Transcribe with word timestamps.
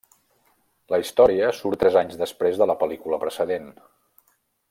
La 0.93 0.99
història 1.03 1.51
surt 1.57 1.81
tres 1.83 1.99
anys 2.01 2.17
després 2.23 2.59
de 2.63 2.69
la 2.73 2.77
pel·lícula 2.85 3.23
precedent. 3.27 3.69